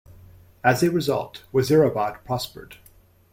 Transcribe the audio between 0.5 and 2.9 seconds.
As a result, Wazirabad prospered.